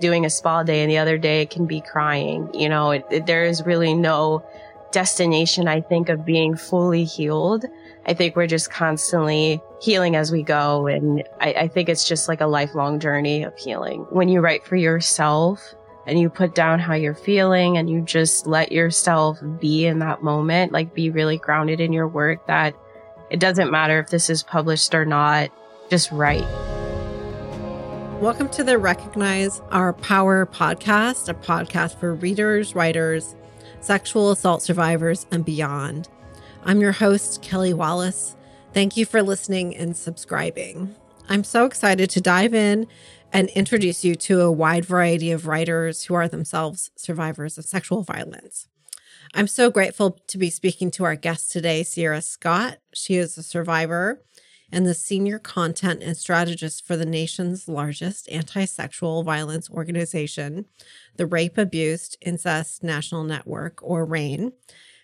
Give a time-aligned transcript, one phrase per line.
[0.01, 2.49] doing a spa day and the other day it can be crying.
[2.53, 4.43] You know, it, it, there is really no
[4.91, 7.65] destination, I think, of being fully healed.
[8.05, 10.87] I think we're just constantly healing as we go.
[10.87, 14.05] And I, I think it's just like a lifelong journey of healing.
[14.09, 18.45] When you write for yourself, and you put down how you're feeling and you just
[18.45, 22.75] let yourself be in that moment, like be really grounded in your work that
[23.29, 25.49] it doesn't matter if this is published or not
[25.89, 26.45] just write.
[28.19, 33.33] Welcome to the Recognize Our Power podcast, a podcast for readers, writers,
[33.79, 36.09] sexual assault survivors, and beyond.
[36.65, 38.37] I'm your host, Kelly Wallace.
[38.73, 40.95] Thank you for listening and subscribing.
[41.27, 42.87] I'm so excited to dive in
[43.33, 48.01] and introduce you to a wide variety of writers who are themselves survivors of sexual
[48.03, 48.69] violence.
[49.33, 52.77] I'm so grateful to be speaking to our guest today, Sierra Scott.
[52.93, 54.21] She is a survivor
[54.71, 60.65] and the senior content and strategist for the nation's largest anti sexual violence organization,
[61.17, 64.53] the Rape Abuse Incest National Network, or RAINN.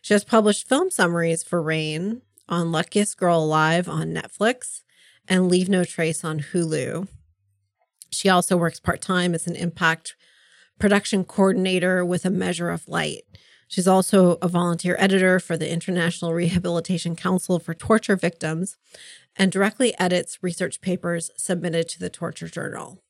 [0.01, 4.81] She has published film summaries for RAINN on Luckiest Girl Alive on Netflix
[5.27, 7.07] and Leave No Trace on Hulu.
[8.11, 10.15] She also works part time as an impact
[10.79, 13.23] production coordinator with A Measure of Light.
[13.67, 18.77] She's also a volunteer editor for the International Rehabilitation Council for Torture Victims
[19.35, 23.03] and directly edits research papers submitted to the Torture Journal.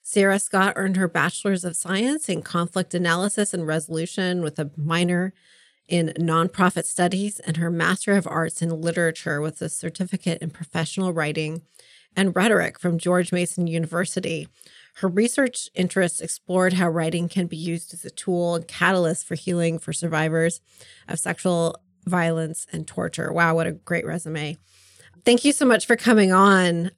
[0.00, 5.32] Sierra Scott earned her Bachelor's of Science in Conflict Analysis and Resolution with a minor
[5.88, 11.12] in Nonprofit Studies and her Master of Arts in Literature with a certificate in Professional
[11.12, 11.62] Writing
[12.16, 14.48] and Rhetoric from George Mason University.
[14.96, 19.34] Her research interests explored how writing can be used as a tool and catalyst for
[19.34, 20.60] healing for survivors
[21.08, 23.32] of sexual violence and torture.
[23.32, 24.58] Wow, what a great resume.
[25.24, 26.90] Thank you so much for coming on.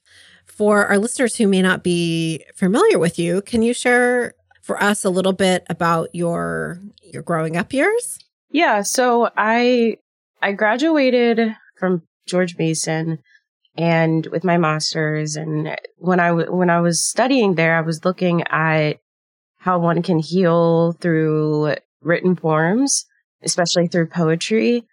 [0.47, 5.05] For our listeners who may not be familiar with you, can you share for us
[5.05, 8.24] a little bit about your your growing up years?
[8.55, 9.97] Yeah, so I
[10.41, 13.19] I graduated from George Mason
[13.77, 18.45] and with my masters and when I when I was studying there I was looking
[18.47, 19.01] at
[19.59, 23.05] how one can heal through written forms,
[23.43, 24.85] especially through poetry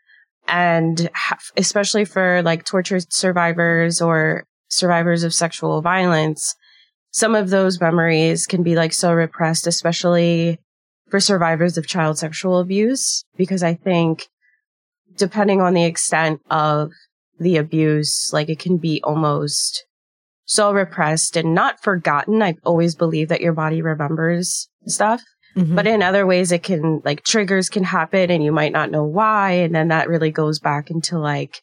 [0.47, 1.11] and
[1.55, 6.55] especially for like torture survivors or survivors of sexual violence,
[7.11, 10.57] some of those memories can be like so repressed, especially
[11.11, 14.27] for survivors of child sexual abuse, because I think
[15.17, 16.91] depending on the extent of
[17.37, 19.85] the abuse, like it can be almost
[20.45, 22.41] so repressed and not forgotten.
[22.41, 25.21] I've always believed that your body remembers stuff.
[25.55, 25.75] Mm-hmm.
[25.75, 29.03] But in other ways, it can like triggers can happen and you might not know
[29.03, 29.51] why.
[29.51, 31.61] And then that really goes back into like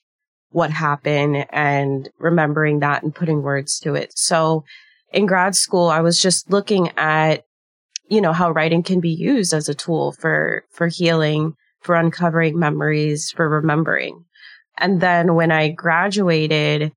[0.51, 4.13] what happened and remembering that and putting words to it.
[4.15, 4.65] So
[5.13, 7.45] in grad school, I was just looking at,
[8.09, 12.59] you know, how writing can be used as a tool for, for healing, for uncovering
[12.59, 14.25] memories, for remembering.
[14.77, 16.93] And then when I graduated,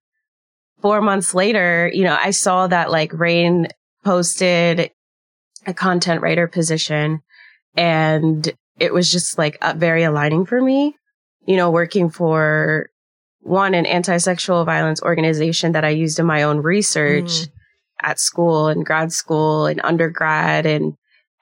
[0.81, 3.67] four months later, you know, I saw that like RAINN
[4.03, 4.91] posted
[5.67, 7.21] a content writer position
[7.75, 10.95] and it was just like very aligning for me,
[11.45, 12.89] you know, working for
[13.41, 17.47] one, an anti-sexual violence organization that I used in my own research mm.
[18.01, 20.65] at school and grad school and undergrad.
[20.65, 20.93] And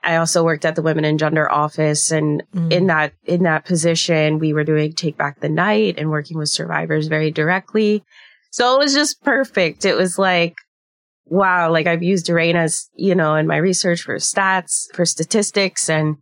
[0.04, 2.12] I also worked at the women and gender office.
[2.12, 2.72] And mm.
[2.72, 6.50] in that, in that position, we were doing take back the night and working with
[6.50, 8.04] survivors very directly.
[8.52, 9.86] So it was just perfect.
[9.86, 10.56] It was like,
[11.26, 16.16] wow, like I've used as, you know, in my research for stats, for statistics and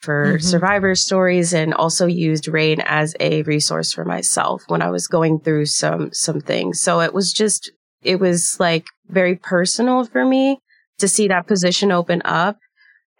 [0.00, 0.46] for mm-hmm.
[0.46, 5.40] survivor stories and also used RAINN as a resource for myself when I was going
[5.40, 6.80] through some, some things.
[6.80, 7.70] So it was just,
[8.02, 10.58] it was like very personal for me
[10.98, 12.58] to see that position open up.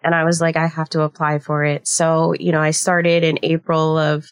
[0.02, 1.88] And I was like, I have to apply for it.
[1.88, 4.30] So, you know, I started in April of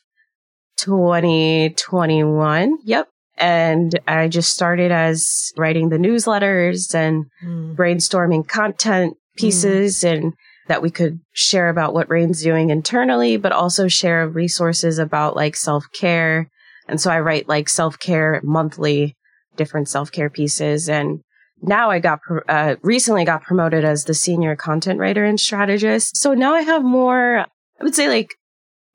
[0.79, 2.79] 2021.
[2.85, 3.09] Yep.
[3.39, 7.75] And I just started as writing the newsletters and mm.
[7.75, 9.17] brainstorming content mm.
[9.37, 10.13] pieces mm.
[10.13, 10.33] and
[10.69, 15.57] that we could share about what RAINN's doing internally, but also share resources about like
[15.57, 16.51] self care.
[16.89, 19.17] And so I write like self care monthly,
[19.57, 20.89] different self care pieces.
[20.89, 21.21] And
[21.67, 26.17] now I got, uh, recently got promoted as the senior content writer and strategist.
[26.17, 27.39] So now I have more,
[27.81, 28.31] I would say like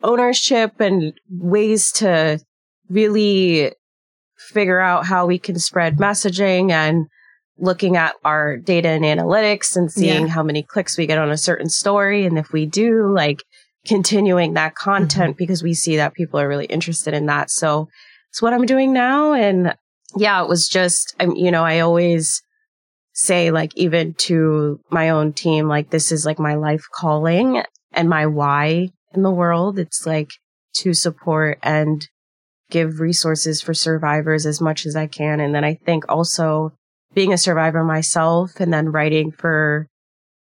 [0.03, 2.39] ownership and ways to
[2.89, 3.73] really
[4.37, 7.07] figure out how we can spread messaging and
[7.57, 10.33] looking at our data and analytics and seeing yeah.
[10.33, 12.25] how many clicks we get on a certain story.
[12.25, 13.43] And if we do, like
[13.85, 15.37] continuing that content mm-hmm.
[15.37, 17.49] because we see that people are really interested in that.
[17.49, 17.87] So
[18.29, 19.33] it's what I'm doing now.
[19.33, 19.75] And
[20.15, 22.41] yeah, it was just, I'm, you know, I always
[23.13, 28.09] say like even to my own team, like this is like my life calling and
[28.09, 29.79] my why in the world.
[29.79, 30.31] It's like
[30.75, 32.07] to support and
[32.69, 35.39] give resources for survivors as much as I can.
[35.39, 36.73] And then I think also
[37.13, 39.87] being a survivor myself and then writing for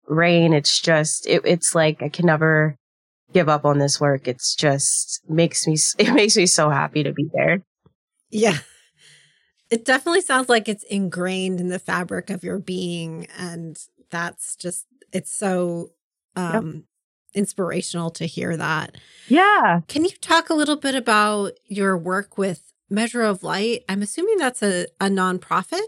[0.08, 2.76] RAINN, it's just, it, it's like I can never
[3.32, 4.28] give up on this work.
[4.28, 7.62] It's just makes me, it makes me so happy to be there.
[8.30, 8.58] Yeah.
[9.70, 13.26] It definitely sounds like it's ingrained in the fabric of your being.
[13.38, 13.78] And
[14.10, 15.90] that's just, it's so,
[16.36, 16.82] um, yep
[17.34, 18.96] inspirational to hear that.
[19.28, 19.80] Yeah.
[19.88, 23.84] Can you talk a little bit about your work with Measure of Light?
[23.88, 25.82] I'm assuming that's a, a nonprofit.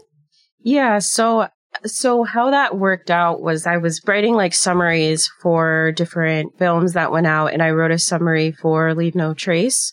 [0.59, 0.99] Yeah.
[0.99, 1.47] So,
[1.85, 7.11] so how that worked out was I was writing like summaries for different films that
[7.11, 9.91] went out and I wrote a summary for Leave No Trace,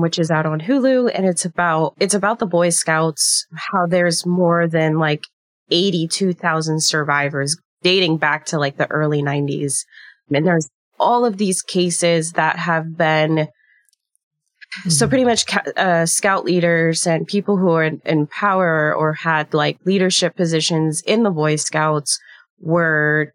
[0.00, 1.10] which is out on Hulu.
[1.14, 5.24] And it's about, it's about the Boy Scouts, how there's more than like
[5.70, 9.84] 82,000 survivors dating back to like the early 90s.
[10.32, 14.90] And there's all of these cases that have been mm-hmm.
[14.90, 15.44] so pretty much
[15.76, 21.02] uh, scout leaders and people who are in, in, power or had like leadership positions
[21.06, 22.18] in the boy scouts
[22.58, 23.32] were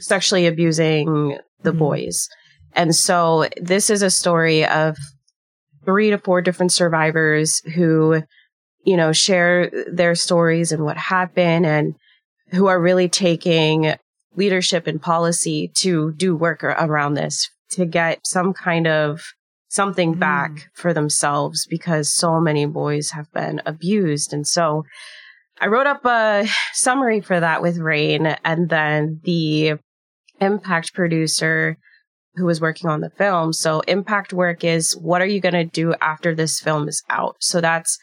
[0.00, 1.78] sexually abusing the mm-hmm.
[1.78, 2.28] boys
[2.74, 4.96] and so this is a story of
[5.84, 8.22] three to four different survivors who
[8.84, 11.94] you know share their stories and what happened and
[12.50, 13.94] who are really taking
[14.34, 19.22] leadership and policy to do work around this to get some kind of
[19.68, 20.18] something mm.
[20.18, 24.32] back for themselves because so many boys have been abused.
[24.32, 24.84] And so
[25.60, 29.74] I wrote up a summary for that with RAINN and then the
[30.40, 31.78] impact producer
[32.34, 33.52] who was working on the film.
[33.52, 37.36] So impact work is what are you going to do after this film is out?
[37.40, 37.98] So that's,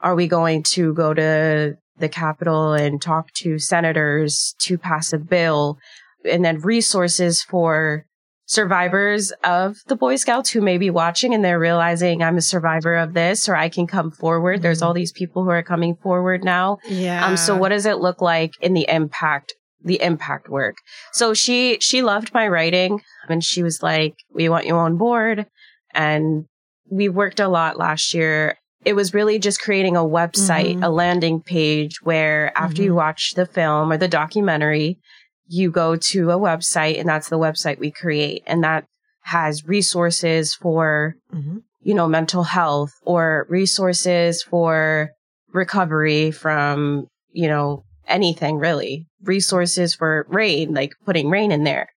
[0.00, 5.18] are we going to go to the Capitol and talk to senators to pass a
[5.18, 5.78] bill
[6.24, 8.04] and then resources for
[8.46, 12.96] survivors of the Boy Scouts who may be watching and they're realizing I'm a survivor
[12.96, 14.56] of this or I can come forward.
[14.56, 14.62] Mm-hmm.
[14.62, 16.78] There's all these people who are coming forward now.
[16.88, 17.26] Yeah.
[17.26, 20.76] Um, so what does it look like in the impact, the impact work?
[21.12, 25.46] So she, she loved my writing and she was like, we want you on board.
[25.92, 26.46] And
[26.90, 30.84] we worked a lot last year it was really just creating a website, mm-hmm.
[30.84, 32.84] a landing page where after mm-hmm.
[32.84, 34.98] you watch the film or the documentary,
[35.46, 38.42] you go to a website and that's the website we create.
[38.46, 38.84] And that
[39.22, 41.58] has resources for, mm-hmm.
[41.82, 45.10] you know, mental health or resources for
[45.52, 49.06] recovery from, you know, anything really.
[49.22, 51.88] Resources for RAINN, like putting RAINN in there.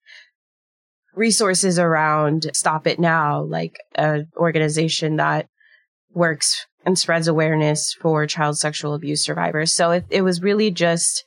[1.15, 5.47] Resources around Stop It Now, like an organization that
[6.13, 9.73] works and spreads awareness for child sexual abuse survivors.
[9.73, 11.25] So it, it was really just,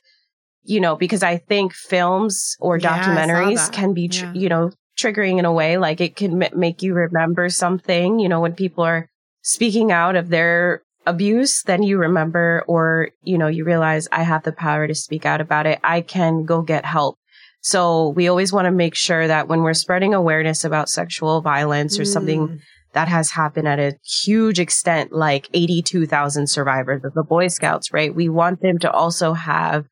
[0.63, 4.33] you know, because I think films or yeah, documentaries can be, tr- yeah.
[4.33, 8.27] you know, triggering in a way, like it can m- make you remember something, you
[8.27, 9.07] know, when people are
[9.41, 14.43] speaking out of their abuse, then you remember or, you know, you realize I have
[14.43, 15.79] the power to speak out about it.
[15.83, 17.17] I can go get help.
[17.61, 21.97] So we always want to make sure that when we're spreading awareness about sexual violence
[21.97, 22.07] or mm.
[22.13, 22.61] something
[22.93, 28.13] that has happened at a huge extent, like 82,000 survivors of the Boy Scouts, right?
[28.13, 29.85] We want them to also have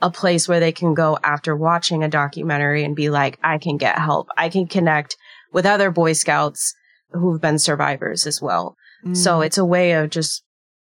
[0.00, 3.76] a place where they can go after watching a documentary and be like, I can
[3.76, 4.28] get help.
[4.36, 5.16] I can connect
[5.52, 6.74] with other Boy Scouts
[7.12, 8.76] who've been survivors as well.
[9.04, 9.16] Mm.
[9.16, 10.42] So it's a way of just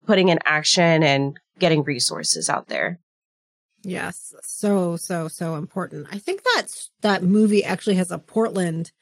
[0.06, 2.98] putting in action and getting resources out there.
[3.82, 4.34] Yes.
[4.42, 6.08] So, so, so important.
[6.10, 8.92] I think that's that movie actually has a Portland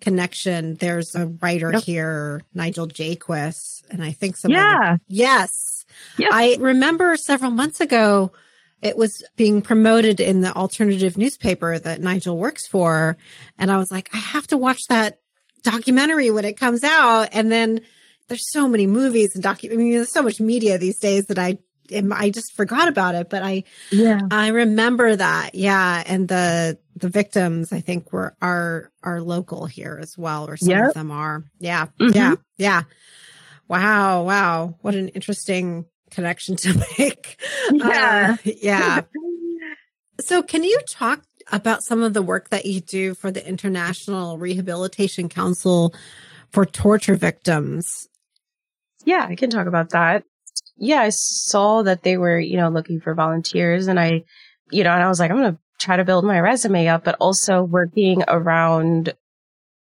[0.00, 0.74] connection.
[0.76, 1.82] There's a writer yep.
[1.82, 4.50] here, Nigel Jaquiss, and I think some.
[4.50, 4.80] Yeah.
[4.84, 5.84] Other, yes.
[6.18, 6.30] Yep.
[6.32, 8.32] I remember several months ago,
[8.82, 13.16] it was being promoted in the alternative newspaper that Nigel works for.
[13.58, 15.20] And I was like, I have to watch that
[15.62, 17.28] documentary when it comes out.
[17.32, 17.80] And then
[18.28, 19.72] there's so many movies and docu.
[19.72, 21.58] I mean, there's so much media these days that I
[22.12, 27.08] I just forgot about it, but I yeah I remember that yeah, and the the
[27.08, 30.88] victims I think were are are local here as well, or some yep.
[30.88, 32.16] of them are yeah mm-hmm.
[32.16, 32.82] yeah yeah.
[33.68, 37.40] Wow wow, what an interesting connection to make.
[37.72, 39.00] Yeah uh, yeah.
[40.20, 44.38] so, can you talk about some of the work that you do for the International
[44.38, 45.94] Rehabilitation Council
[46.50, 48.08] for torture victims?
[49.04, 50.24] Yeah, I can talk about that
[50.82, 54.24] yeah, I saw that they were, you know, looking for volunteers and I,
[54.70, 57.04] you know, and I was like, I'm going to try to build my resume up,
[57.04, 59.14] but also working around,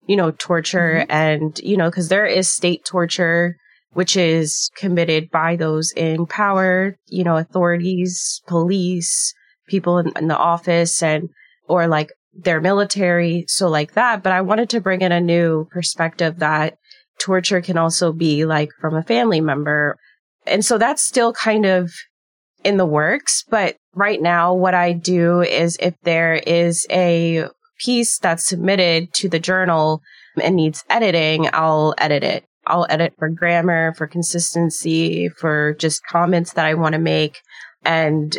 [0.06, 1.10] you know, torture mm-hmm.
[1.10, 3.56] and, you know, cause there is state torture,
[3.92, 9.32] which is committed by those in power, you know, authorities, police,
[9.68, 11.30] people in, in the office and,
[11.68, 13.46] or like their military.
[13.48, 14.22] So like that.
[14.22, 16.76] But I wanted to bring in a new perspective that
[17.22, 19.96] torture can also be like from a family member
[20.46, 21.92] and so that's still kind of
[22.64, 23.44] in the works.
[23.48, 27.46] But right now, what I do is if there is a
[27.78, 30.00] piece that's submitted to the journal
[30.40, 32.44] and needs editing, I'll edit it.
[32.66, 37.40] I'll edit for grammar, for consistency, for just comments that I want to make.
[37.84, 38.36] And,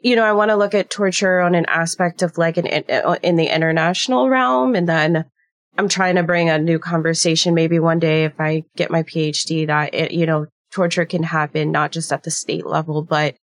[0.00, 2.84] you know, I want to look at torture on an aspect of like an, in
[2.88, 4.76] uh, the international realm.
[4.76, 5.24] And then
[5.80, 9.66] I'm trying to bring a new conversation maybe one day if I get my PhD
[9.68, 13.34] that, it, you know, torture can happen not just at the state level, but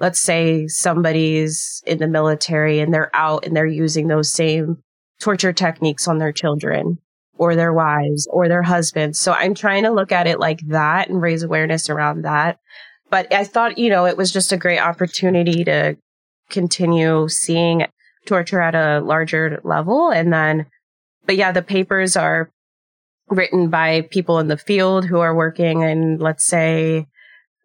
[0.00, 4.78] let's say somebody's in the military and they're out and they're using those same
[5.20, 6.96] torture techniques on their children
[7.36, 9.20] or their wives or their husbands.
[9.20, 12.58] So I'm trying to look at it like that and raise awareness around that.
[13.10, 15.98] But I thought, you know, it was just a great opportunity to
[16.48, 17.84] continue seeing
[18.24, 20.08] torture at a larger level.
[20.10, 20.64] And then,
[21.26, 22.50] but yeah, the papers are
[23.28, 27.06] written by people in the field who are working in, let's say,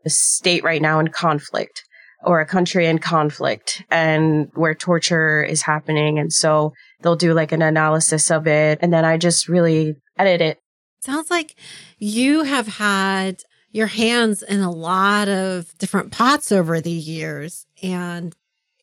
[0.05, 1.83] a state right now in conflict
[2.23, 6.19] or a country in conflict and where torture is happening.
[6.19, 8.79] And so they'll do like an analysis of it.
[8.81, 10.59] And then I just really edit it.
[11.01, 11.55] Sounds like
[11.97, 13.41] you have had
[13.71, 18.35] your hands in a lot of different pots over the years and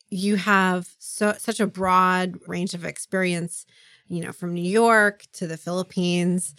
[0.09, 3.65] you have so such a broad range of experience
[4.09, 6.55] you know, from New York to the Philippines.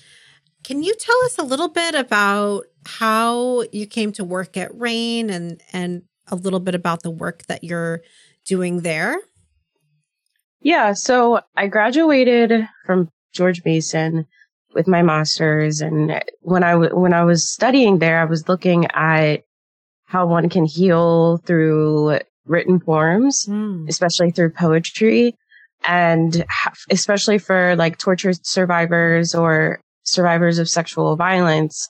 [0.62, 5.30] Can you tell us a little bit about how you came to work at RAINN
[5.30, 8.02] and and a little bit about the work that you're
[8.44, 9.18] doing there?
[10.62, 14.26] Yeah, so I graduated from George Mason
[14.74, 18.86] with my masters and when I w- when I was studying there I was looking
[18.92, 19.42] at
[20.04, 23.88] how one can heal through written forms, mm.
[23.88, 25.36] especially through poetry
[25.84, 26.44] and
[26.90, 31.88] especially for like torture survivors or survivors of sexual violence,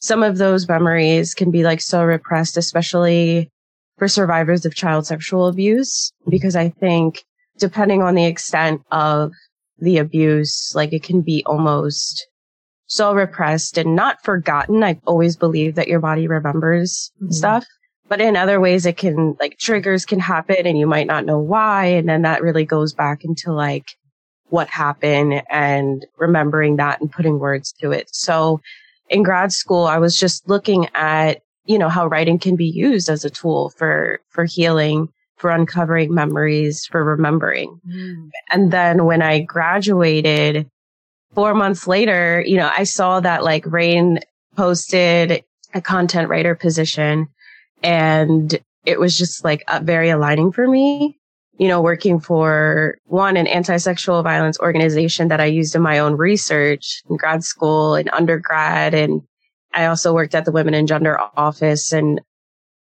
[0.00, 3.50] some of those memories can be like so repressed, especially
[3.98, 7.24] for survivors of child sexual abuse, because I think
[7.58, 9.32] depending on the extent of
[9.78, 12.26] the abuse, like it can be almost
[12.86, 14.84] so repressed and not forgotten.
[14.84, 17.32] I always believe that your body remembers mm-hmm.
[17.32, 17.64] stuff.
[18.08, 21.38] But in other ways, it can like triggers can happen and you might not know
[21.38, 21.86] why.
[21.86, 23.86] And then that really goes back into like
[24.48, 28.08] what happened and remembering that and putting words to it.
[28.14, 28.60] So
[29.08, 33.08] in grad school, I was just looking at, you know, how writing can be used
[33.08, 35.08] as a tool for, for healing,
[35.38, 37.80] for uncovering memories, for remembering.
[37.88, 38.30] Mm.
[38.50, 40.68] And then when I graduated
[41.34, 44.20] four months later, you know, I saw that like RAINN
[44.56, 45.42] posted
[45.72, 47.28] a content writer position
[47.84, 51.16] and it was just like very aligning for me,
[51.58, 56.16] you know, working for one, an anti-sexual violence organization that I used in my own
[56.16, 59.22] research in grad school and undergrad and,
[59.76, 62.20] I also worked at the Women and Gender office and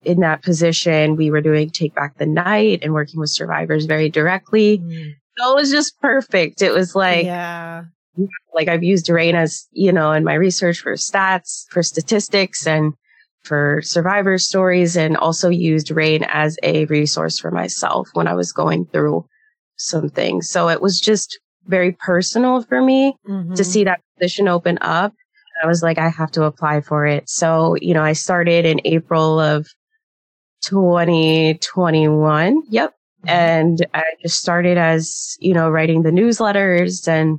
[0.03, 4.09] in that position, we were doing Take Back the Night and working with survivors very
[4.09, 4.79] directly.
[4.79, 5.15] Mm.
[5.39, 6.63] So it was just perfect.
[6.63, 7.85] It was like, yeah,
[8.55, 12.95] like I've used RAINN as, you know, in my research for stats, for statistics and
[13.45, 18.53] for survivor stories and also used RAINN as a resource for myself when I was
[18.53, 19.27] going through
[19.77, 20.51] some things.
[20.51, 23.55] So it was just very personal for me mm-hmm.
[23.55, 25.13] to see that position open up.
[25.63, 27.29] I was like, I have to apply for it.
[27.29, 29.67] So, you know, I started in April of
[30.65, 32.63] 2021.
[32.71, 32.91] Yep.
[32.91, 33.29] Mm-hmm.
[33.29, 37.39] And I just started as, you know, writing the newsletters and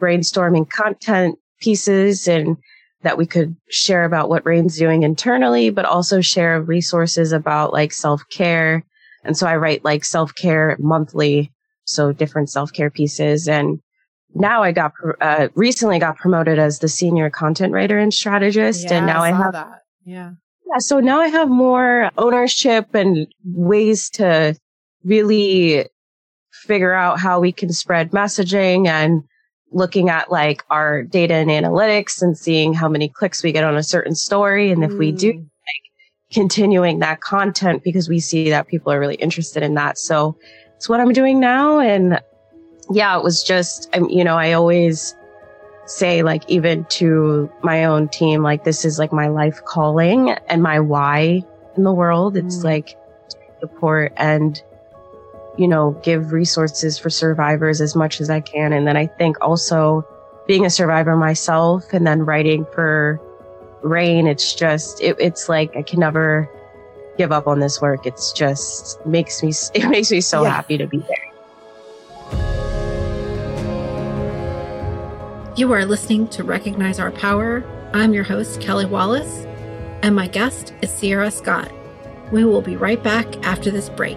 [0.00, 2.56] brainstorming content pieces and
[3.02, 7.92] that we could share about what RAINN's doing internally, but also share resources about like
[7.92, 8.84] self care.
[9.24, 11.52] And so I write like self care monthly.
[11.84, 13.48] So different self care pieces.
[13.48, 13.80] And
[14.34, 18.84] now I got, uh, recently got promoted as the senior content writer and strategist.
[18.84, 19.82] Yeah, and now I, I have that.
[20.04, 20.32] Yeah.
[20.66, 20.78] Yeah.
[20.78, 24.56] So now I have more ownership and ways to
[25.04, 25.86] really
[26.52, 29.24] figure out how we can spread messaging and
[29.72, 33.76] looking at like our data and analytics and seeing how many clicks we get on
[33.76, 34.70] a certain story.
[34.70, 34.98] And if mm.
[34.98, 35.38] we do mm.
[35.38, 39.98] like continuing that content because we see that people are really interested in that.
[39.98, 40.36] So
[40.76, 41.78] it's what I'm doing now.
[41.78, 42.20] And
[42.90, 45.14] yeah, it was just, I'm, you know, I always
[45.86, 50.62] say like even to my own team, like this is like my life calling and
[50.62, 51.42] my why
[51.76, 52.36] in the world.
[52.36, 52.64] It's mm.
[52.64, 52.96] like
[53.60, 54.60] support and
[55.56, 58.72] you know, give resources for survivors as much as I can.
[58.72, 60.06] And then I think also
[60.46, 63.20] being a survivor myself and then writing for
[63.82, 66.48] RAINN, it's just, it, it's like I can never
[67.18, 68.06] give up on this work.
[68.06, 70.50] It's just makes me, it makes me so yeah.
[70.50, 71.32] happy to be there.
[75.54, 77.62] You are listening to Recognize Our Power.
[77.92, 79.44] I'm your host, Kelly Wallace,
[80.02, 81.70] and my guest is Sierra Scott.
[82.32, 84.16] We will be right back after this break.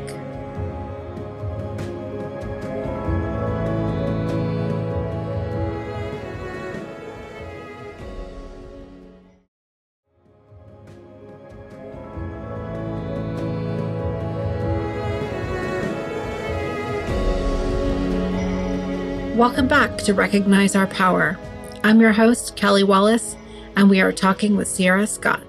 [19.46, 21.38] Welcome back to Recognize Our Power.
[21.84, 23.36] I'm your host, Kelly Wallace,
[23.76, 25.44] and we are talking with Sierra Scott.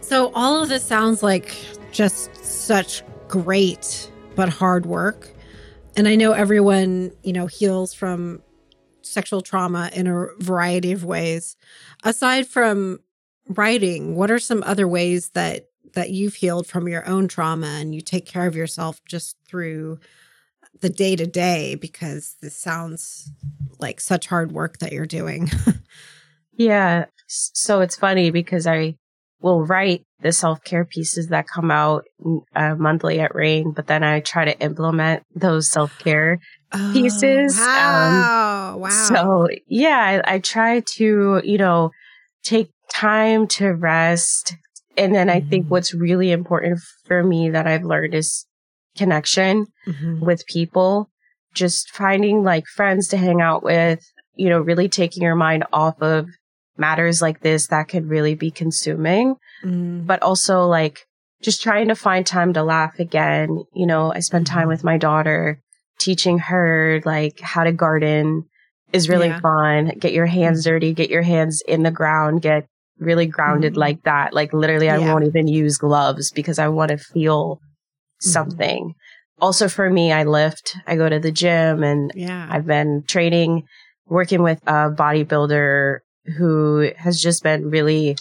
[0.00, 1.52] So, all of this sounds like
[1.90, 5.34] just such great but hard work.
[5.96, 8.40] And I know everyone, you know, heals from
[9.02, 11.56] sexual trauma in a variety of ways.
[12.04, 13.00] Aside from
[13.48, 17.96] writing, what are some other ways that that you've healed from your own trauma and
[17.96, 19.98] you take care of yourself just through
[20.80, 23.30] the day to day because this sounds
[23.78, 25.50] like such hard work that you're doing.
[26.52, 27.06] yeah.
[27.26, 28.96] So it's funny because I
[29.40, 32.04] will write the self care pieces that come out
[32.54, 36.38] uh, monthly at RAINN, but then I try to implement those self care
[36.72, 37.58] oh, pieces.
[37.58, 38.74] Wow.
[38.74, 38.88] Um, wow.
[38.88, 41.90] So yeah, I, I try to, you know,
[42.42, 44.54] take time to rest.
[44.96, 48.46] And then I think what's really important for me that I've learned is
[48.96, 50.24] connection mm-hmm.
[50.24, 51.10] with people,
[51.54, 54.00] just finding like friends to hang out with,
[54.34, 56.26] you know, really taking your mind off of
[56.76, 60.06] matters like this that could really be consuming, mm.
[60.06, 61.06] but also like
[61.42, 63.64] just trying to find time to laugh again.
[63.74, 64.68] You know, I spend time mm-hmm.
[64.68, 65.60] with my daughter
[65.98, 68.44] teaching her like how to garden
[68.92, 69.40] is really yeah.
[69.40, 69.92] fun.
[69.98, 70.70] Get your hands mm-hmm.
[70.70, 72.66] dirty, get your hands in the ground, get
[72.98, 73.80] really grounded mm-hmm.
[73.80, 74.32] like that.
[74.32, 75.12] Like literally, I yeah.
[75.12, 77.60] won't even use gloves because I want to feel.
[78.22, 78.84] Something.
[78.84, 79.42] Mm-hmm.
[79.42, 82.46] Also for me, I lift, I go to the gym and yeah.
[82.48, 83.64] I've been training,
[84.06, 85.98] working with a bodybuilder
[86.36, 88.16] who has just been really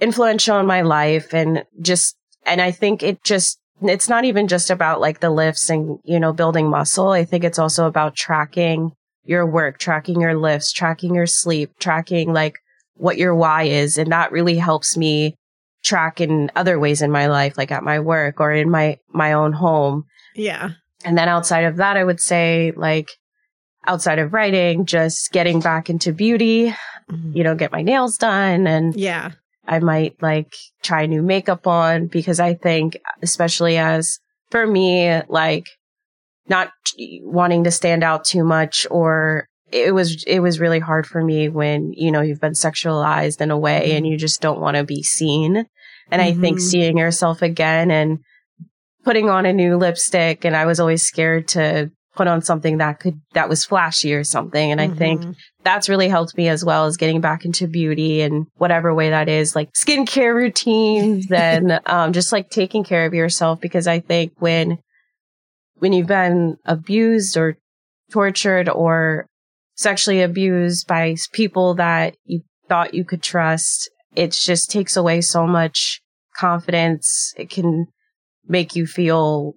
[0.00, 4.70] influential in my life and just, and I think it just, it's not even just
[4.70, 7.08] about like the lifts and, you know, building muscle.
[7.08, 8.92] I think it's also about tracking
[9.24, 12.58] your work, tracking your lifts, tracking your sleep, tracking like
[12.94, 13.98] what your why is.
[13.98, 15.34] And that really helps me
[15.82, 19.32] track in other ways in my life, like at my work or in my, my
[19.32, 20.04] own home.
[20.34, 20.70] Yeah.
[21.04, 23.10] And then outside of that, I would say like
[23.86, 26.74] outside of writing, just getting back into beauty,
[27.10, 27.36] mm-hmm.
[27.36, 29.32] you know, get my nails done and yeah.
[29.66, 34.18] I might like try new makeup on because I think, especially as
[34.50, 35.66] for me, like
[36.48, 36.70] not
[37.22, 41.48] wanting to stand out too much or it was it was really hard for me
[41.48, 43.96] when you know you've been sexualized in a way mm-hmm.
[43.96, 45.66] and you just don't want to be seen and
[46.10, 46.20] mm-hmm.
[46.20, 46.66] i think mm-hmm.
[46.66, 48.18] seeing yourself again and
[49.04, 53.00] putting on a new lipstick and i was always scared to put on something that
[53.00, 54.70] could, that was flashy or something.
[54.70, 54.92] And mm-hmm.
[54.92, 55.32] I think mm-hmm.
[55.64, 59.28] that's really helped me as well as getting back into beauty and whatever way that
[59.28, 63.60] is, like skincare routines and um, just like taking care of yourself.
[63.60, 64.78] Because I think when,
[65.76, 67.56] when you've been abused or
[68.10, 69.26] tortured or
[69.74, 75.46] sexually abused by people that you thought you could trust, it just takes away so
[75.46, 76.00] much
[76.36, 77.32] confidence.
[77.36, 77.86] It can
[78.46, 79.54] make you feel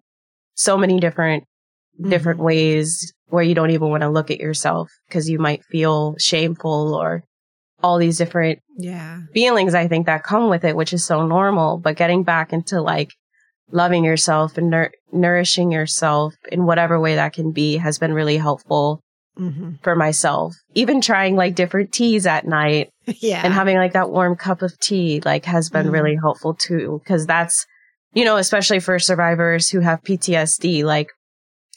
[0.55, 2.09] so many different mm-hmm.
[2.09, 6.15] different ways where you don't even want to look at yourself because you might feel
[6.19, 7.23] shameful or
[7.83, 11.77] all these different yeah feelings I think that come with it, which is so normal.
[11.77, 13.11] But getting back into like
[13.71, 18.37] loving yourself and nur- nourishing yourself in whatever way that can be has been really
[18.37, 19.01] helpful
[19.37, 19.71] mm-hmm.
[19.81, 20.55] for myself.
[20.73, 24.77] Even trying like different teas at night, yeah, and having like that warm cup of
[24.79, 25.93] tea like has been mm-hmm.
[25.93, 27.65] really helpful too because that's
[28.15, 31.09] you know, especially for survivors who have PTSD, like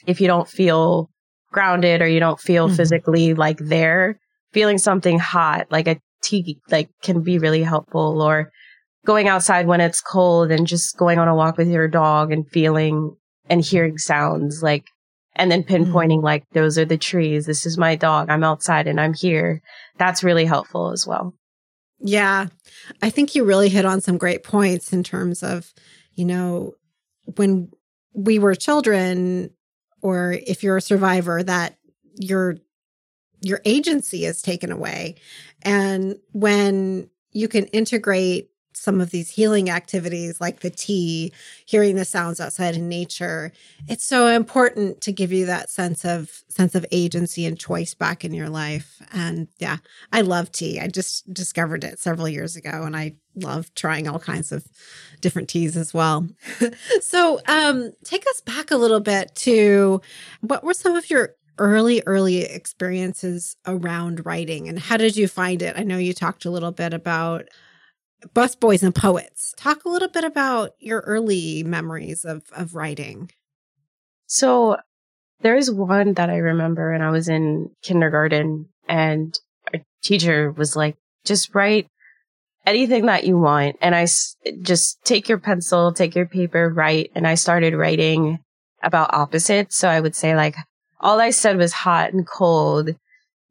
[0.06, 1.10] if you don't feel
[1.50, 2.76] grounded or you don't feel mm-hmm.
[2.76, 4.18] physically like there,
[4.52, 8.50] feeling something hot, like a tea, like can be really helpful or
[9.04, 12.48] going outside when it's cold and just going on a walk with your dog and
[12.50, 13.16] feeling
[13.50, 14.84] and hearing sounds like,
[15.38, 16.24] and then pinpointing mm-hmm.
[16.24, 17.46] like, those are the trees.
[17.46, 18.28] This is my dog.
[18.28, 19.62] I'm outside and I'm here.
[19.96, 21.34] That's really helpful as well.
[22.00, 22.48] Yeah.
[23.02, 25.72] I think you really hit on some great points in terms of
[26.18, 26.74] you know,
[27.36, 27.70] when
[28.12, 29.50] we were children,
[30.02, 31.78] or if you're a survivor, that
[32.16, 32.56] your
[33.40, 35.14] your agency is taken away.
[35.62, 41.32] And when you can integrate some of these healing activities like the tea,
[41.66, 43.52] hearing the sounds outside in nature,
[43.88, 48.24] it's so important to give you that sense of sense of agency and choice back
[48.24, 49.02] in your life.
[49.12, 49.78] And yeah,
[50.12, 50.80] I love tea.
[50.80, 54.66] I just discovered it several years ago and I love trying all kinds of
[55.20, 56.28] different teas as well.
[57.00, 60.00] so, um take us back a little bit to
[60.40, 65.62] what were some of your early early experiences around writing and how did you find
[65.62, 65.76] it?
[65.76, 67.48] I know you talked a little bit about
[68.34, 69.54] busboys and poets.
[69.56, 73.30] Talk a little bit about your early memories of of writing.
[74.26, 74.76] So
[75.40, 79.38] there is one that I remember and I was in kindergarten and
[79.72, 81.86] our teacher was like, just write
[82.66, 83.76] anything that you want.
[83.80, 87.10] And I s- just take your pencil, take your paper, write.
[87.14, 88.40] And I started writing
[88.82, 89.76] about opposites.
[89.76, 90.56] So I would say like,
[91.00, 92.90] all I said was hot and cold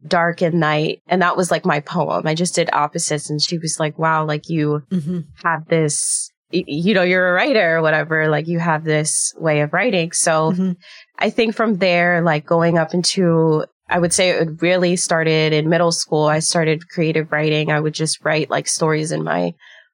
[0.05, 1.01] dark and night.
[1.07, 2.27] And that was like my poem.
[2.27, 3.29] I just did opposites.
[3.29, 5.19] And she was like, wow, like you mm-hmm.
[5.43, 8.29] have this, you know, you're a writer or whatever.
[8.29, 10.11] Like you have this way of writing.
[10.11, 10.71] So mm-hmm.
[11.17, 15.69] I think from there, like going up into, I would say it really started in
[15.69, 16.25] middle school.
[16.25, 17.71] I started creative writing.
[17.71, 19.53] I would just write like stories in my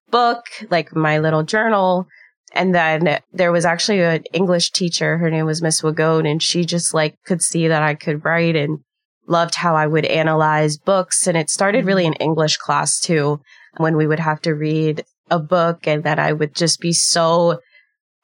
[0.10, 2.08] book, like my little journal.
[2.56, 5.18] And then there was actually an English teacher.
[5.18, 8.56] Her name was Miss Wagone and she just like could see that I could write
[8.56, 8.80] and
[9.28, 11.28] loved how I would analyze books.
[11.28, 13.42] And it started really in English class too,
[13.78, 17.60] when we would have to read a book and that I would just be so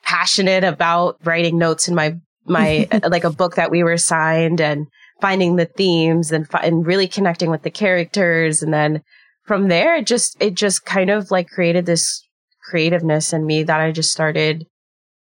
[0.03, 4.87] passionate about writing notes in my, my, like a book that we were assigned and
[5.21, 8.61] finding the themes and, and really connecting with the characters.
[8.61, 9.01] And then
[9.45, 12.21] from there, it just, it just kind of like created this
[12.69, 14.65] creativeness in me that I just started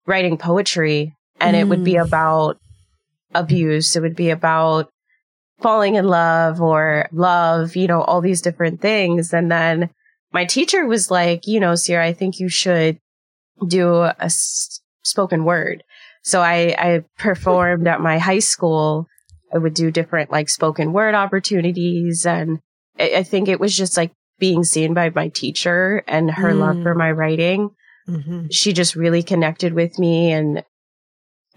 [0.07, 1.61] writing poetry and mm.
[1.61, 2.05] it would be mm.
[2.05, 2.59] about
[3.35, 3.95] abuse.
[3.95, 4.91] It would be about
[5.61, 9.33] falling in love or love, you know, all these different things.
[9.33, 9.91] And then
[10.33, 12.99] my teacher was like, you know, Sierra, I think you should
[13.67, 15.83] do a s- spoken word.
[16.23, 19.07] So I, I performed at my high school.
[19.53, 22.27] I would do different like spoken word opportunities.
[22.27, 22.61] And
[22.99, 26.61] I, I think it was just like being seen by my teacher and her mm.
[26.61, 26.99] love for mm.
[26.99, 27.71] my writing.
[28.09, 28.47] Mm-hmm.
[28.51, 30.33] She just really connected with me.
[30.33, 30.63] And,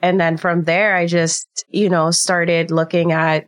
[0.02, 3.46] and then from there, I just, you know, started looking at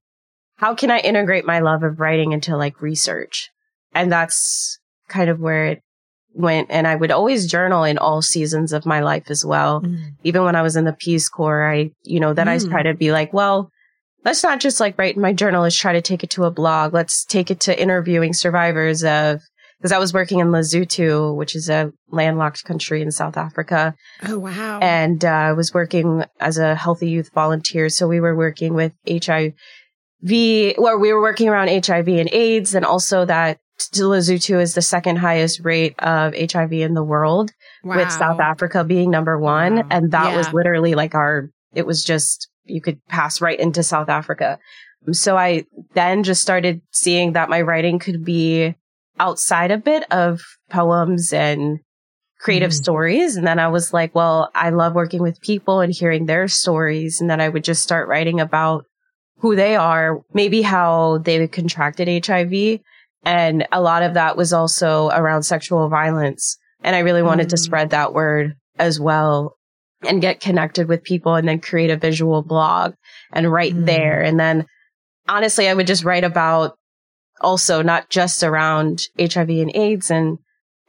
[0.64, 3.50] how can I integrate my love of writing into like research?
[3.94, 5.82] And that's kind of where it
[6.34, 6.72] went.
[6.72, 9.82] And I would always journal in all seasons of my life as well.
[9.82, 10.12] Mm.
[10.24, 12.52] Even when I was in the Peace Corps, I, you know, then mm.
[12.52, 13.72] I try to be like, well,
[14.24, 15.64] let's not just like write in my journal.
[15.64, 16.94] Let's try to take it to a blog.
[16.94, 19.42] Let's take it to interviewing survivors of,
[19.80, 23.96] because I was working in Lesotho, which is a landlocked country in South Africa.
[24.26, 24.80] Oh, wow.
[24.80, 27.90] And uh, I was working as a healthy youth volunteer.
[27.90, 29.52] So we were working with HIV,
[30.24, 33.60] V, where we were working around HIV and AIDS, and also that
[33.94, 37.52] Lesotho is the second highest rate of HIV in the world,
[37.84, 37.98] wow.
[37.98, 39.76] with South Africa being number one.
[39.76, 39.88] Wow.
[39.92, 40.38] And that yeah.
[40.38, 44.58] was literally like our, it was just, you could pass right into South Africa.
[45.12, 48.76] So I then just started seeing that my writing could be
[49.20, 51.80] outside a bit of poems and
[52.40, 52.76] creative mm.
[52.76, 53.36] stories.
[53.36, 57.20] And then I was like, well, I love working with people and hearing their stories.
[57.20, 58.86] And then I would just start writing about
[59.44, 62.80] who they are, maybe how they contracted HIV.
[63.26, 66.58] And a lot of that was also around sexual violence.
[66.82, 67.50] And I really wanted mm.
[67.50, 69.58] to spread that word as well
[70.08, 72.94] and get connected with people and then create a visual blog
[73.34, 73.86] and write mm.
[73.86, 74.22] there.
[74.22, 74.66] And then
[75.28, 76.78] honestly, I would just write about
[77.42, 80.38] also not just around HIV and AIDS and,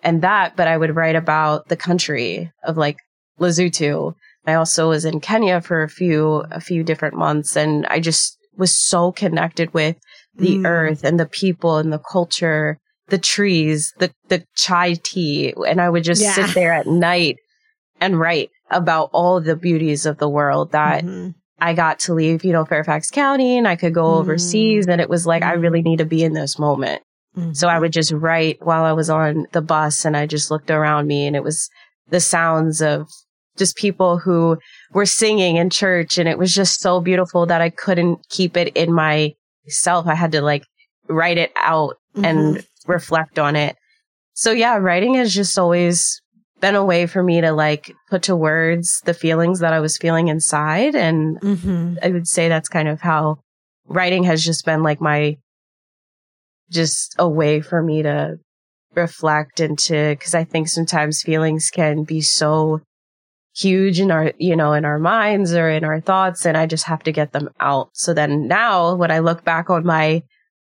[0.05, 2.99] and that, but I would write about the country of like
[3.41, 4.15] Lesotho.
[4.47, 8.39] I also was in Kenya for a few, a few different months and I just
[8.57, 9.97] was so connected with
[10.35, 10.67] the mm.
[10.67, 15.55] earth and the people and the culture, the trees, the, the chai tea.
[15.67, 16.33] And I would just yeah.
[16.33, 17.37] sit there at night
[18.01, 21.31] and write about all the beauties of the world that mm-hmm.
[21.59, 24.21] I got to leave, you know, Fairfax County and I could go mm-hmm.
[24.21, 24.87] overseas.
[24.87, 27.03] And it was like, I really need to be in this moment.
[27.37, 27.53] Mm-hmm.
[27.53, 30.71] So I would just write while I was on the bus and I just looked
[30.71, 31.69] around me and it was
[32.09, 33.09] the sounds of
[33.57, 34.59] just people who
[34.93, 36.19] were singing in church.
[36.19, 40.07] And it was just so beautiful that I couldn't keep it in myself.
[40.07, 40.65] I had to like
[41.09, 42.93] write it out and mm-hmm.
[42.93, 43.77] reflect on it.
[44.35, 46.21] So yeah, writing has just always
[46.61, 49.99] been a way for me to like put to words the feelings that I was
[49.99, 50.95] feeling inside.
[50.95, 51.97] And mm-hmm.
[52.03, 53.39] I would say that's kind of how
[53.87, 55.37] writing has just been like my,
[56.71, 58.39] just a way for me to
[58.95, 62.81] reflect and to, cause I think sometimes feelings can be so
[63.57, 66.45] huge in our, you know, in our minds or in our thoughts.
[66.45, 67.91] And I just have to get them out.
[67.93, 70.23] So then now when I look back on my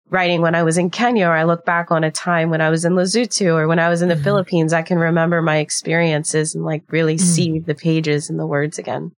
[0.10, 2.70] writing when I was in Kenya or I look back on a time when I
[2.70, 4.24] was in Lesotho or when I was in the mm-hmm.
[4.24, 7.26] Philippines, I can remember my experiences and like really mm-hmm.
[7.26, 9.12] see the pages and the words again.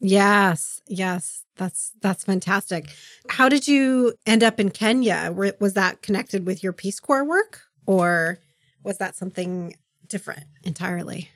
[0.00, 0.80] Yes.
[0.86, 1.44] Yes.
[1.56, 2.90] That's that's fantastic.
[3.28, 5.32] How did you end up in Kenya?
[5.60, 8.38] Was that connected with your Peace Corps work or
[8.82, 9.76] was that something
[10.08, 11.30] different entirely?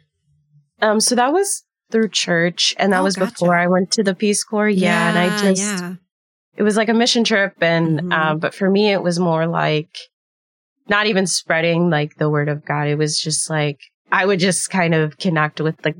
[0.83, 3.33] Um so that was through church and that oh, was gotcha.
[3.33, 4.69] before I went to the Peace Corps.
[4.69, 5.95] Yeah, yeah and I just yeah
[6.59, 8.13] it was like a mission trip and mm-hmm.
[8.13, 9.97] um, but for me it was more like
[10.89, 13.79] not even spreading like the word of god it was just like
[14.13, 15.95] i would just kind of connect with the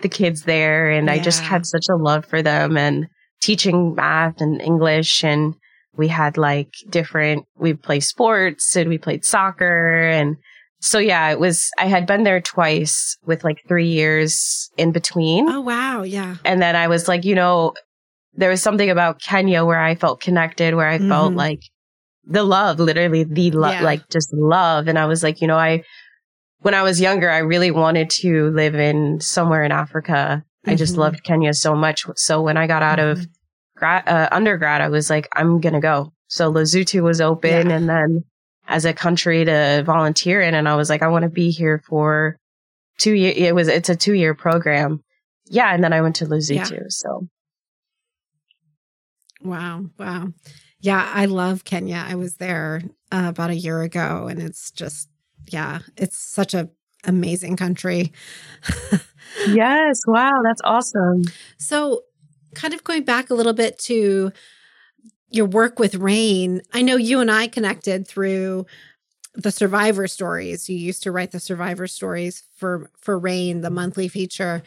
[0.00, 1.12] the kids there and yeah.
[1.12, 3.06] i just had such a love for them and
[3.40, 5.54] teaching math and english and
[5.96, 10.36] we had like different we played sports and we played soccer and
[10.80, 15.48] so yeah it was i had been there twice with like three years in between
[15.48, 17.72] oh wow yeah and then i was like you know
[18.34, 21.08] there was something about Kenya where I felt connected, where I mm-hmm.
[21.08, 21.60] felt like
[22.24, 23.82] the love, literally the love, yeah.
[23.82, 24.88] like just love.
[24.88, 25.82] And I was like, you know, I,
[26.58, 30.44] when I was younger, I really wanted to live in somewhere in Africa.
[30.44, 30.70] Mm-hmm.
[30.70, 31.00] I just mm-hmm.
[31.00, 32.04] loved Kenya so much.
[32.16, 33.20] So when I got out mm-hmm.
[33.20, 33.28] of
[33.76, 36.12] grad, uh, undergrad, I was like, I'm going to go.
[36.28, 37.76] So Lesotho was open yeah.
[37.76, 38.24] and then
[38.70, 40.54] as a country to volunteer in.
[40.54, 42.38] And I was like, I want to be here for
[42.98, 43.36] two years.
[43.36, 45.02] It was, it's a two year program.
[45.46, 45.74] Yeah.
[45.74, 46.70] And then I went to Lesotho.
[46.70, 46.82] Yeah.
[46.88, 47.28] So
[49.42, 49.86] Wow.
[49.98, 50.32] Wow.
[50.80, 52.04] Yeah, I love Kenya.
[52.06, 55.08] I was there uh, about a year ago and it's just
[55.50, 56.70] yeah, it's such a
[57.04, 58.12] amazing country.
[59.48, 61.22] yes, wow, that's awesome.
[61.58, 62.02] So,
[62.54, 64.32] kind of going back a little bit to
[65.30, 68.66] your work with RAINN, I know you and I connected through
[69.34, 70.68] the survivor stories.
[70.68, 74.62] You used to write the survivor stories for for RAINN, the monthly feature.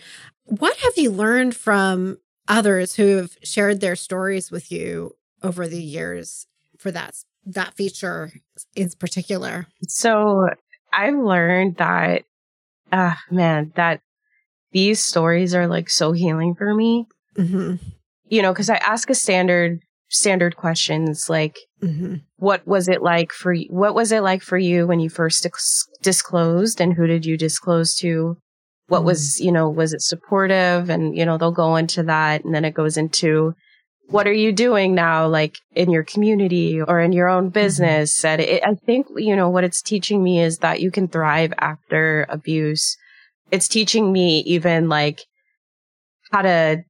[0.45, 5.82] What have you learned from others who have shared their stories with you over the
[5.82, 6.47] years
[6.78, 8.32] for that that feature
[8.76, 9.67] in particular?
[9.88, 10.47] So
[10.93, 12.23] I've learned that,
[12.91, 14.02] uh, man, that
[14.71, 17.08] these stories are like so healing for me.
[17.36, 17.76] Mm-hmm.
[18.28, 22.15] You know, because I ask a standard standard questions like, mm-hmm.
[22.38, 23.67] what was it like for you?
[23.69, 25.45] What was it like for you when you first
[26.02, 28.38] disclosed, and who did you disclose to?
[28.88, 29.06] what mm.
[29.06, 30.89] was, you know, was it supportive?
[30.89, 32.43] And, you know, they'll go into that.
[32.43, 33.56] And then it goes into
[34.08, 37.54] what are you doing now, like in your community or in your own mm-hmm.
[37.54, 38.19] business?
[38.19, 38.28] Mm-hmm.
[38.28, 41.54] And it, I think, you know, what it's teaching me is that you can thrive
[41.58, 42.97] after abuse.
[43.52, 45.21] It's teaching me even like
[46.32, 46.84] how to,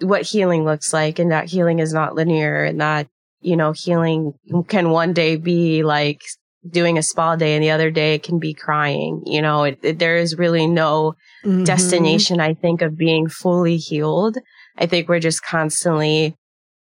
[0.00, 3.08] what healing looks like and that healing is not linear and that,
[3.40, 4.32] you know, healing
[4.68, 6.20] can one day be like
[6.68, 9.22] doing a spa day and the other day it can be crying.
[9.24, 11.64] You know, it, it, there is really no mm-hmm.
[11.64, 14.36] destination, I think, of being fully healed.
[14.76, 16.36] I think we're just constantly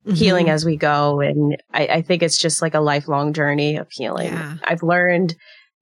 [0.06, 0.14] mm-hmm.
[0.14, 1.20] healing as we go.
[1.20, 4.32] And I, I, think it's just like a lifelong journey of healing.
[4.32, 4.56] Yeah.
[4.64, 5.34] I've learned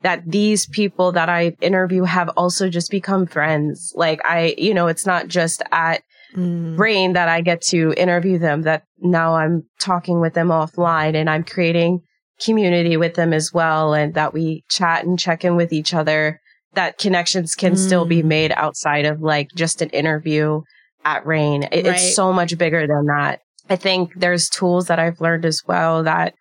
[0.02, 3.92] that these people that I interview have also just become friends.
[3.94, 6.02] Like I, you know, it's not just at
[6.34, 6.78] mm.
[6.78, 11.28] RAINN that I get to interview them, that now I'm talking with them offline and
[11.28, 12.00] I'm creating
[12.42, 16.40] community with them as well and that we chat and check in with each other
[16.74, 17.78] that connections can mm.
[17.78, 18.26] still be mm.
[18.26, 20.62] made outside of like just an interview
[21.04, 21.64] at RAINN.
[21.64, 21.94] It, right.
[21.94, 23.40] It's so much bigger than that.
[23.68, 26.34] I think there's tools that I've learned as well that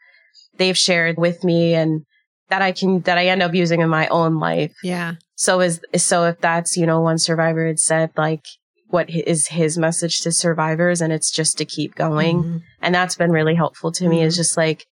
[0.57, 2.01] they've shared with me and
[2.49, 4.73] that I can, that I end up using in my own life.
[4.83, 5.15] Yeah.
[5.35, 8.45] So is, so if that's, you know, one survivor had said like,
[8.91, 12.43] what is his message to survivors and it's just to keep going.
[12.43, 12.57] Mm-hmm.
[12.81, 14.11] And that's been really helpful to mm-hmm.
[14.11, 14.85] me is just like,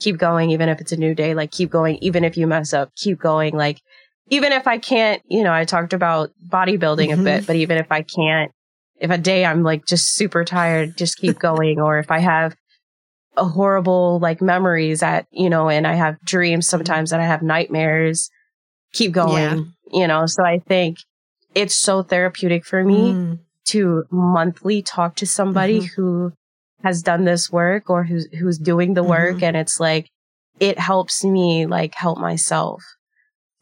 [0.00, 2.72] keep going, even if it's a new day, like keep going, even if you mess
[2.72, 3.54] up, keep going.
[3.54, 3.80] Like,
[4.28, 7.20] even if I can't, you know, I talked about bodybuilding mm-hmm.
[7.20, 8.52] a bit, but even if I can't,
[8.98, 11.80] if a day I'm like just super tired, just keep going.
[11.80, 12.56] or if I have
[13.36, 17.42] a horrible like memories at, you know, and I have dreams sometimes that I have
[17.42, 18.30] nightmares,
[18.92, 19.36] keep going,
[19.92, 20.00] yeah.
[20.00, 20.26] you know.
[20.26, 20.98] So I think
[21.54, 23.38] it's so therapeutic for me mm.
[23.66, 26.02] To monthly talk to somebody mm-hmm.
[26.02, 26.32] who
[26.82, 29.44] has done this work or who's who's doing the work mm-hmm.
[29.44, 30.08] and it's like
[30.60, 32.82] it helps me like help myself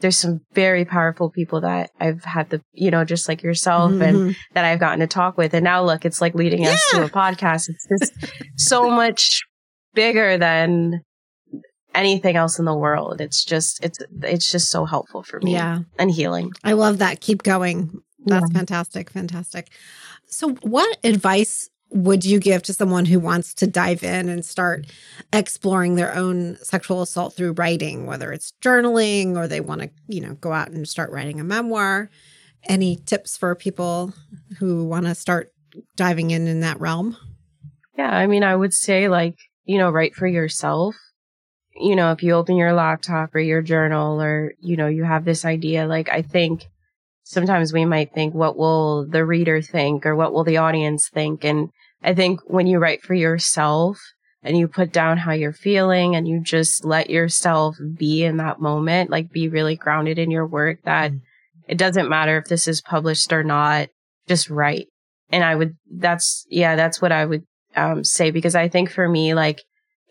[0.04, 4.02] there's some very powerful people that I've had the, you know, just like yourself mm-hmm.
[4.02, 5.54] and that I've gotten to talk with.
[5.54, 6.72] And now look, it's like leading yeah.
[6.72, 7.70] us to a podcast.
[7.70, 9.40] It's just so much
[9.94, 11.00] bigger than
[11.94, 13.22] anything else in the world.
[13.22, 15.52] It's just, it's, it's just so helpful for me.
[15.52, 15.80] Yeah.
[15.98, 16.50] And healing.
[16.62, 17.22] I love that.
[17.22, 18.02] Keep going.
[18.24, 18.58] That's yeah.
[18.58, 19.10] fantastic.
[19.10, 19.70] Fantastic.
[20.26, 24.86] So what advice would you give to someone who wants to dive in and start
[25.32, 30.20] exploring their own sexual assault through writing, whether it's journaling or they want to, you
[30.20, 32.10] know, go out and start writing a memoir?
[32.66, 34.12] Any tips for people
[34.58, 35.52] who want to start
[35.96, 37.16] diving in in that realm?
[37.96, 40.96] Yeah, I mean, I would say like, you know, write for yourself.
[41.76, 45.24] You know, if you open your laptop or your journal or, you know, you have
[45.24, 46.66] this idea, like I think
[47.24, 51.44] sometimes we might think, what will the reader think or what will the audience think?
[51.44, 51.70] And
[52.02, 53.98] I think when you write for yourself
[54.42, 58.60] and you put down how you're feeling and you just let yourself be in that
[58.60, 61.20] moment, like be really grounded in your work that mm.
[61.66, 63.88] it doesn't matter if this is published or not,
[64.28, 64.86] just write.
[65.30, 69.08] And I would, that's, yeah, that's what I would um, say because I think for
[69.08, 69.62] me, like,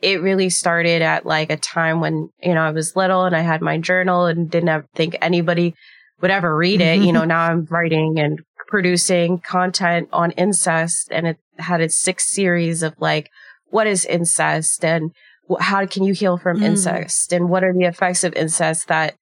[0.02, 3.40] it really started at like a time when, you know, I was little and I
[3.40, 5.76] had my journal and didn't have, think anybody
[6.22, 7.00] would ever read it.
[7.00, 12.30] you know, now I'm writing and producing content on incest and it had its six
[12.30, 13.30] series of like,
[13.70, 15.12] what is incest and
[15.60, 16.64] how can you heal from mm.
[16.64, 19.16] incest and what are the effects of incest that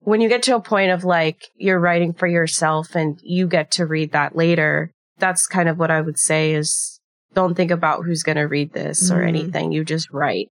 [0.00, 3.70] when you get to a point of like you're writing for yourself and you get
[3.72, 7.00] to read that later, that's kind of what I would say is
[7.34, 9.16] don't think about who's going to read this mm.
[9.16, 9.72] or anything.
[9.72, 10.48] You just write.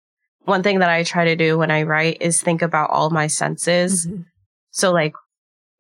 [0.46, 3.28] One thing that I try to do when I write is think about all my
[3.28, 4.06] senses.
[4.06, 4.22] Mm-hmm.
[4.72, 5.14] So like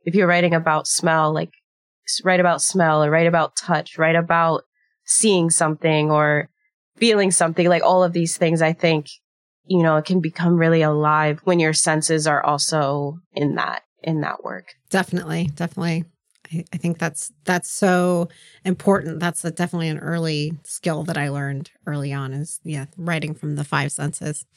[0.09, 1.51] if you're writing about smell, like
[2.23, 4.63] write about smell or write about touch, write about
[5.05, 6.49] seeing something or
[6.97, 9.05] feeling something, like all of these things, I think,
[9.65, 14.21] you know, it can become really alive when your senses are also in that, in
[14.21, 14.73] that work.
[14.89, 15.51] Definitely.
[15.55, 16.05] Definitely.
[16.51, 18.29] I, I think that's that's so
[18.65, 19.19] important.
[19.19, 23.57] That's a, definitely an early skill that I learned early on is yeah, writing from
[23.57, 24.47] the five senses.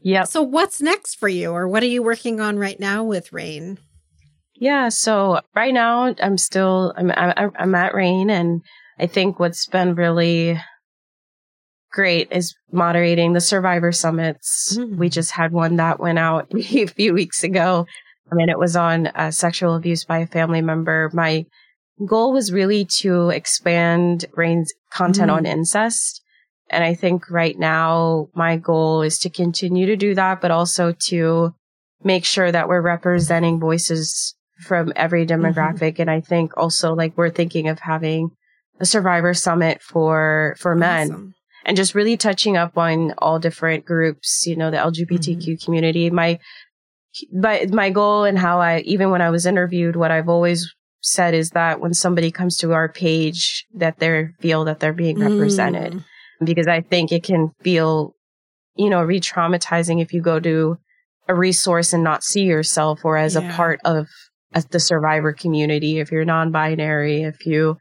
[0.00, 0.24] Yeah.
[0.24, 3.78] So what's next for you or what are you working on right now with RAINN?
[4.62, 4.90] Yeah.
[4.90, 8.62] So right now I'm still, I'm, I'm at RAINN and
[8.96, 10.56] I think what's been really
[11.90, 14.76] great is moderating the survivor summits.
[14.78, 14.98] Mm-hmm.
[14.98, 17.88] We just had one that went out a few weeks ago.
[18.30, 21.10] I mean, it was on uh, sexual abuse by a family member.
[21.12, 21.44] My
[22.06, 25.38] goal was really to expand RAINN's content mm-hmm.
[25.38, 26.22] on incest.
[26.70, 30.94] And I think right now my goal is to continue to do that, but also
[31.06, 31.52] to
[32.04, 35.44] make sure that we're representing voices from every mm-hmm.
[35.44, 35.92] demographic.
[35.94, 36.02] Mm-hmm.
[36.02, 38.30] And I think also like we're thinking of having
[38.80, 41.34] a survivor summit for, for men awesome.
[41.64, 45.64] and just really touching up on all different groups, you know, the LGBTQ mm-hmm.
[45.64, 46.10] community.
[46.10, 46.38] My,
[47.32, 50.72] but my goal and how I, even when I was interviewed, what I've always
[51.02, 55.18] said is that when somebody comes to our page, that they feel that they're being
[55.18, 55.92] represented.
[55.92, 56.04] Mm.
[56.44, 58.16] Because I think it can feel,
[58.76, 60.78] you know, re-traumatizing if you go to
[61.28, 63.48] a resource and not see yourself or as yeah.
[63.48, 64.08] a part of
[64.70, 67.76] the survivor community, if you're non-binary, if you,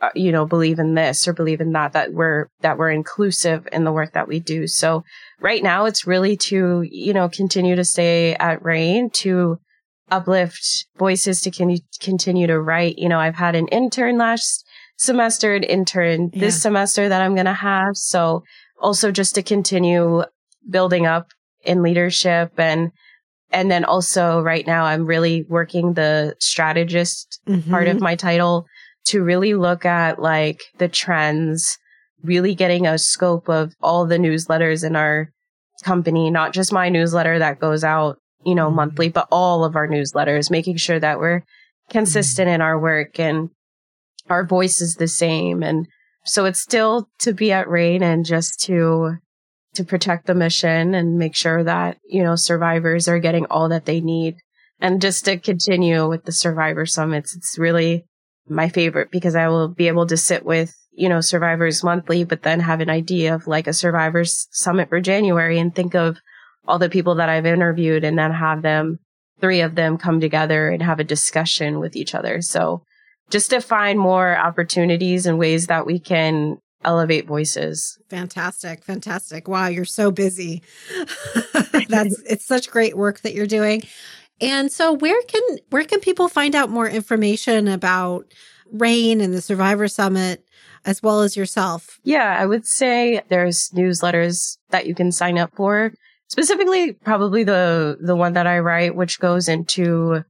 [0.00, 3.66] uh, you know, believe in this or believe in that, that we're, that we're inclusive
[3.72, 4.66] in the work that we do.
[4.66, 5.04] So
[5.40, 9.58] right now it's really to, you know, continue to stay at RAINN to
[10.10, 12.98] uplift voices to con- continue to write.
[12.98, 16.40] You know, I've had an intern last semester, an intern yeah.
[16.40, 17.96] this semester that I'm going to have.
[17.96, 18.42] So
[18.80, 20.24] also just to continue
[20.68, 21.28] building up
[21.62, 22.92] in leadership and
[23.54, 27.70] and then also right now I'm really working the strategist mm-hmm.
[27.70, 28.66] part of my title
[29.06, 31.78] to really look at like the trends,
[32.22, 35.30] really getting a scope of all the newsletters in our
[35.84, 38.76] company, not just my newsletter that goes out, you know, mm-hmm.
[38.76, 41.42] monthly, but all of our newsletters, making sure that we're
[41.90, 43.50] consistent in our work and
[44.28, 45.62] our voice is the same.
[45.62, 45.86] And
[46.24, 49.18] so it's still to be at RAINN and just to
[49.74, 53.84] to protect the mission and make sure that, you know, survivors are getting all that
[53.86, 54.36] they need.
[54.80, 58.04] And just to continue with the survivor summits, it's really
[58.48, 62.42] my favorite because I will be able to sit with, you know, survivors monthly, but
[62.42, 66.18] then have an idea of like a survivors summit for January and think of
[66.66, 68.98] all the people that I've interviewed and then have them,
[69.40, 72.40] three of them come together and have a discussion with each other.
[72.42, 72.82] So
[73.30, 77.98] just to find more opportunities and ways that we can elevate voices.
[78.08, 78.84] Fantastic.
[78.84, 79.48] Fantastic.
[79.48, 80.62] Wow, you're so busy.
[81.88, 83.82] That's it's such great work that you're doing.
[84.40, 88.26] And so where can where can people find out more information about
[88.72, 90.44] RAINN and the Survivor Summit
[90.84, 91.98] as well as yourself?
[92.02, 95.92] Yeah, I would say there's newsletters that you can sign up for.
[96.28, 100.24] Specifically probably the the one that I write which goes into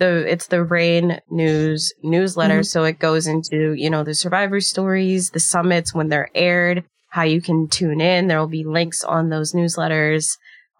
[0.00, 2.60] the it's the RAINN News newsletter.
[2.60, 2.62] Mm-hmm.
[2.64, 7.22] So it goes into, you know, the survivor stories, the summits when they're aired, how
[7.22, 8.26] you can tune in.
[8.26, 10.26] There will be links on those newsletters.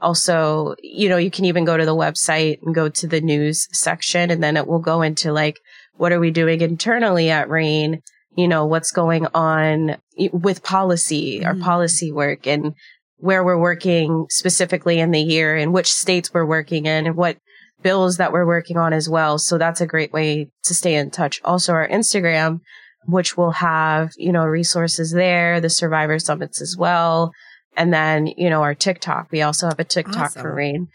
[0.01, 3.69] Also, you know, you can even go to the website and go to the news
[3.71, 5.59] section and then it will go into like,
[5.97, 8.01] what are we doing internally at RAINN
[8.37, 9.97] You know, what's going on
[10.33, 11.47] with policy, mm-hmm.
[11.47, 12.75] our policy work and
[13.19, 17.37] where we're working specifically in the year and which states we're working in and what
[17.83, 19.39] bills that we're working on as well.
[19.39, 21.41] So that's a great way to stay in touch.
[21.45, 22.61] Also our Instagram,
[23.07, 27.33] which will have, you know, resources there, the survivor summits as well.
[27.77, 29.29] And then, you know, our TikTok.
[29.31, 30.43] We also have a TikTok awesome.
[30.43, 30.89] for RAINN.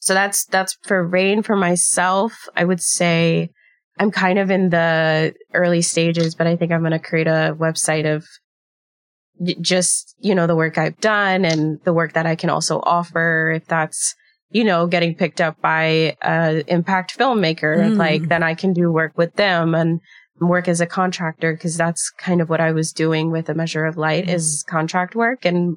[0.00, 2.48] So that's, that's for RAINN for myself.
[2.56, 3.50] I would say
[3.98, 7.54] I'm kind of in the early stages, but I think I'm going to create a
[7.58, 8.24] website of
[9.60, 13.52] just, you know, the work I've done and the work that I can also offer.
[13.54, 14.14] If that's,
[14.50, 17.96] you know, getting picked up by a impact filmmaker, mm.
[17.96, 20.00] like then I can do work with them and
[20.40, 23.84] work as a contractor because that's kind of what I was doing with a measure
[23.84, 24.34] of light mm.
[24.34, 25.44] is contract work.
[25.44, 25.76] And,